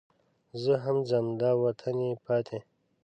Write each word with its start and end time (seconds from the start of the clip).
زه 0.63 0.73
هم 0.83 0.97
ځم 1.09 1.25
دا 1.41 1.51
وطن 1.63 1.95
یې 2.07 2.13
پاتې. 2.25 2.59